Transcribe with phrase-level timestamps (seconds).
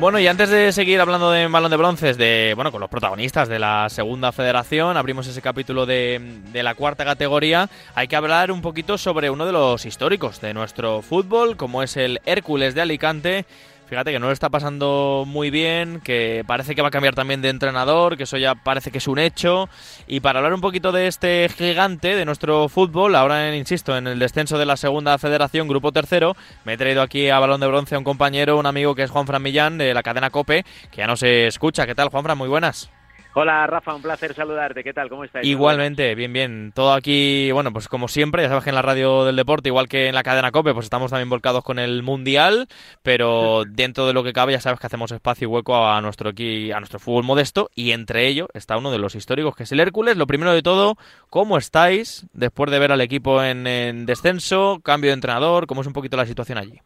[0.00, 3.48] Bueno, y antes de seguir hablando de balón de bronces, de bueno, con los protagonistas
[3.48, 7.68] de la segunda federación, abrimos ese capítulo de, de, la cuarta categoría.
[7.96, 11.96] Hay que hablar un poquito sobre uno de los históricos de nuestro fútbol, como es
[11.96, 13.44] el Hércules de Alicante,
[13.88, 17.40] Fíjate que no lo está pasando muy bien, que parece que va a cambiar también
[17.40, 19.70] de entrenador, que eso ya parece que es un hecho.
[20.06, 24.18] Y para hablar un poquito de este gigante de nuestro fútbol, ahora insisto, en el
[24.18, 27.94] descenso de la segunda federación, grupo tercero, me he traído aquí a Balón de Bronce
[27.94, 30.98] a un compañero, un amigo que es Juan Fran Millán de la cadena Cope, que
[30.98, 31.86] ya no se escucha.
[31.86, 32.36] ¿Qué tal, Juan Fran?
[32.36, 32.90] Muy buenas.
[33.34, 34.82] Hola Rafa, un placer saludarte.
[34.82, 35.08] ¿Qué tal?
[35.08, 35.44] ¿Cómo estás?
[35.44, 36.72] Igualmente, bien, bien.
[36.74, 39.86] Todo aquí, bueno, pues como siempre, ya sabes que en la radio del deporte, igual
[39.86, 42.68] que en la cadena COPE, pues estamos también volcados con el Mundial,
[43.02, 46.30] pero dentro de lo que cabe ya sabes que hacemos espacio y hueco a nuestro,
[46.30, 49.72] aquí, a nuestro fútbol modesto y entre ello está uno de los históricos que es
[49.72, 50.16] el Hércules.
[50.16, 50.96] Lo primero de todo,
[51.28, 55.66] ¿cómo estáis después de ver al equipo en, en descenso, cambio de entrenador?
[55.66, 56.80] ¿Cómo es un poquito la situación allí?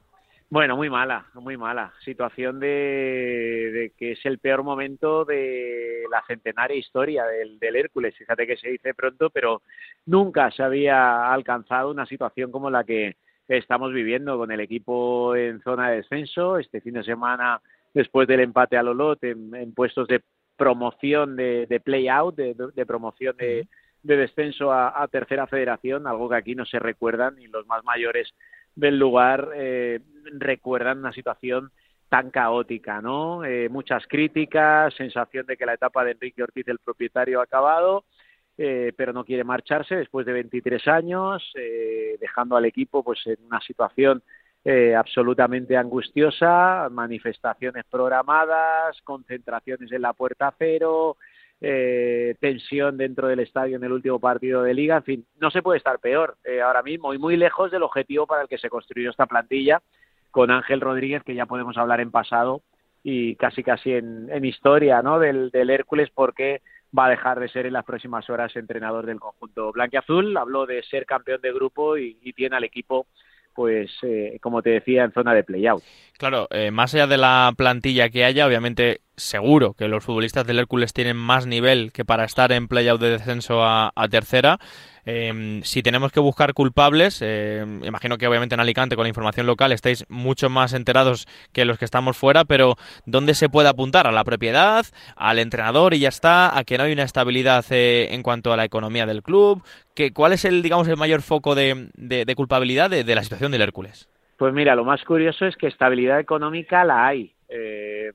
[0.53, 1.95] Bueno, muy mala, muy mala.
[2.05, 8.15] Situación de, que es el peor momento de la centenaria historia del, Hércules.
[8.15, 9.63] Fíjate que se dice pronto, pero
[10.05, 13.17] nunca se había alcanzado una situación como la que
[13.49, 16.59] estamos viviendo con el equipo en zona de descenso.
[16.59, 17.63] Este fin de semana,
[17.95, 20.21] después del empate a Lolot, en, puestos de
[20.59, 23.67] promoción de, play-out, de, promoción de,
[24.03, 28.35] descenso a tercera federación, algo que aquí no se recuerda ni los más mayores
[28.75, 30.01] del lugar eh,
[30.39, 31.71] recuerdan una situación
[32.09, 33.43] tan caótica, ¿no?
[33.45, 38.05] Eh, muchas críticas, sensación de que la etapa de Enrique Ortiz, el propietario, ha acabado,
[38.59, 43.39] eh, pero no quiere marcharse después de 23 años, eh, dejando al equipo pues en
[43.47, 44.23] una situación
[44.63, 51.17] eh, absolutamente angustiosa, manifestaciones programadas, concentraciones en la puerta cero,
[52.41, 55.79] tensión dentro del estadio en el último partido de liga, en fin, no se puede
[55.79, 59.27] estar peor ahora mismo y muy lejos del objetivo para el que se construyó esta
[59.27, 59.81] plantilla
[60.33, 62.63] con Ángel Rodríguez, que ya podemos hablar en pasado
[63.05, 65.21] y casi casi en, historia ¿no?
[65.21, 66.63] del, del Hércules porque
[66.97, 70.37] va a dejar de ser en las próximas horas entrenador del conjunto blanquiazul.
[70.37, 73.07] Habló de ser campeón de grupo y, tiene al equipo
[73.55, 75.83] pues eh, como te decía, en zona de playout.
[76.17, 80.59] Claro, eh, más allá de la plantilla que haya, obviamente seguro que los futbolistas del
[80.59, 84.59] Hércules tienen más nivel que para estar en playout de descenso a, tercera.
[85.05, 89.47] Em, si tenemos que buscar culpables, em, imagino que obviamente en Alicante con la información
[89.47, 94.07] local estáis mucho más enterados que los que estamos fuera, pero ¿dónde se puede apuntar?
[94.07, 94.85] ¿A la propiedad?
[95.17, 96.57] ¿Al entrenador y ya está?
[96.57, 99.63] ¿A que no hay una estabilidad eh, en cuanto a la economía del club?
[99.95, 101.91] ¿Qué, ¿Cuál es el, digamos, el mayor foco de,
[102.37, 104.09] culpabilidad de la situación del Hércules?
[104.43, 107.32] Pues mira, lo más curioso es que estabilidad económica la hay.
[107.55, 108.13] Eh,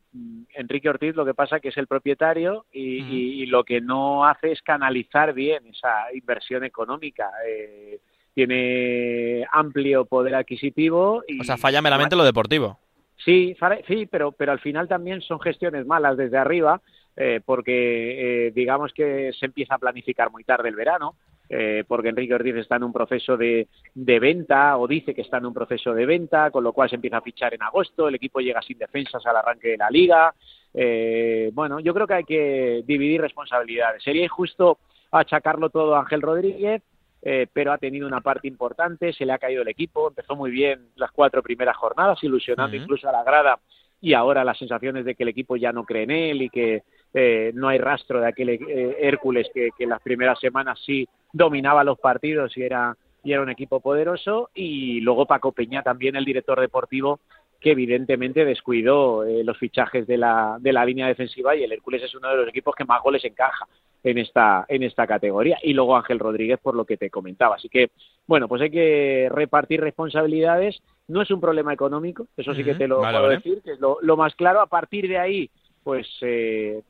[0.56, 4.62] Enrique Ortiz lo que pasa que es el propietario y, lo que no hace es
[4.64, 7.30] canalizar bien esa inversión económica.
[7.48, 8.00] Eh,
[8.34, 11.24] tiene amplio poder adquisitivo.
[11.28, 12.80] Y, o sea, falla meramente lo deportivo.
[13.24, 13.56] Sí,
[13.88, 16.82] sí, pero, pero al final también son gestiones malas desde arriba,
[17.16, 21.16] eh, porque digamos que se empieza a planificar muy tarde el verano
[21.50, 25.38] eh, porque Enrique Ortiz está en un proceso de, de, venta o dice que está
[25.38, 28.16] en un proceso de venta, con lo cual se empieza a fichar en agosto, el
[28.16, 30.34] equipo llega sin defensas al arranque de la liga.
[30.74, 34.04] Eh, bueno, yo creo que hay que dividir responsabilidades.
[34.04, 34.80] Sería injusto
[35.12, 36.82] achacarlo todo a Ángel Rodríguez,
[37.22, 40.52] eh, pero ha tenido una parte importante, se le ha caído el equipo, empezó muy
[40.52, 43.60] bien las cuatro primeras jornadas, ilusionando incluso a la grada
[44.00, 46.84] y ahora las sensaciones de que el equipo ya no cree en él y que
[47.14, 51.08] eh, no hay rastro de aquel eh, Hércules que, que en las primeras semanas sí
[51.34, 54.50] dominaba los partidos y era, y era un equipo poderoso.
[54.54, 57.20] Y luego Paco Peña, también el director deportivo,
[57.60, 62.04] que evidentemente descuidó eh, los fichajes de la, de la línea defensiva y el Hércules
[62.04, 63.68] es uno de los equipos que más goles encaja
[64.04, 65.58] en esta, en esta categoría.
[65.64, 67.56] Y luego Ángel Rodríguez, por lo que te comentaba.
[67.56, 67.90] Así que,
[68.28, 70.82] bueno, pues hay que repartir responsabilidades.
[71.08, 73.98] No es un problema económico, eso sí que te lo puedo decir, que es lo,
[74.02, 74.60] lo más claro.
[74.62, 75.50] A partir de ahí,
[75.88, 76.82] pues eh,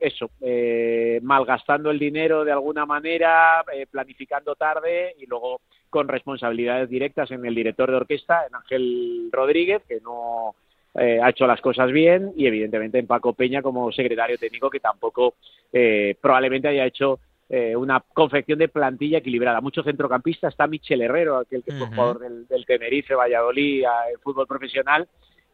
[0.00, 6.88] eso, eh, malgastando el dinero de alguna manera, eh, planificando tarde y luego con responsabilidades
[6.88, 10.54] directas en el director de orquesta, en Ángel Rodríguez, que no
[10.94, 15.34] ha hecho las cosas bien, y evidentemente en Paco Peña como secretario técnico, que tampoco
[16.22, 17.18] probablemente haya hecho
[17.76, 19.60] una confección de plantilla equilibrada.
[19.60, 24.46] Mucho centrocampista, está Michel Herrero, aquel que fue jugador del, del Tenerife, Valladolid, el fútbol
[24.46, 25.06] profesional,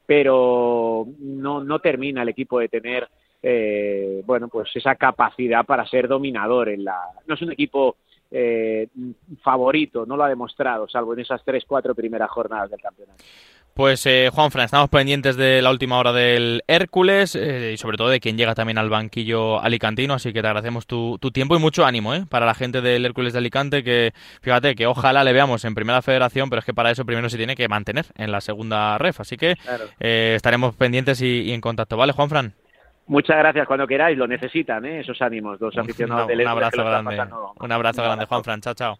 [0.06, 3.08] pero no, no termina el equipo de tener
[3.42, 7.96] eh, bueno pues esa capacidad para ser dominador en la no es un equipo
[8.30, 8.88] eh,
[9.42, 13.22] favorito no lo ha demostrado salvo en esas tres cuatro primeras jornadas del campeonato
[13.74, 18.10] Pues eh, Juanfran, estamos pendientes de la última hora del Hércules eh, y sobre todo
[18.10, 21.86] de quien llega también al banquillo alicantino, así que te agradecemos tu, tiempo y mucho
[21.86, 22.26] ánimo ¿eh?
[22.28, 26.02] para la gente del Hércules de Alicante, que fíjate que ojalá le veamos en primera
[26.02, 29.20] federación, pero es que para eso primero se tiene que mantener en la segunda ref,
[29.20, 29.54] así que
[30.00, 32.52] eh, estaremos pendientes y, en contacto, ¿vale Juanfran?
[33.06, 35.00] Muchas gracias cuando queráis, lo necesitan, ¿eh?
[35.00, 36.74] esos ánimos, los aficionados del Hércules.
[36.74, 38.98] Un abrazo grande, un abrazo grande, Juanfran, chao, chao.